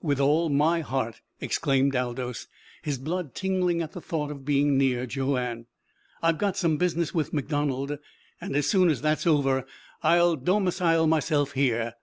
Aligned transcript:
"With 0.00 0.20
all 0.20 0.48
my 0.48 0.80
heart," 0.80 1.22
exclaimed 1.40 1.96
Aldous, 1.96 2.46
his 2.82 2.98
blood 2.98 3.34
tingling 3.34 3.82
at 3.82 3.90
the 3.90 4.00
thought 4.00 4.30
of 4.30 4.44
being 4.44 4.78
near 4.78 5.06
Joanne. 5.06 5.66
"I've 6.22 6.38
got 6.38 6.56
some 6.56 6.76
business 6.76 7.12
with 7.12 7.32
MacDonald 7.32 7.98
and 8.40 8.54
as 8.54 8.68
soon 8.68 8.88
as 8.90 9.00
that's 9.00 9.26
over 9.26 9.66
I'll 10.04 10.36
domicile 10.36 11.08
myself 11.08 11.54
here. 11.54 11.94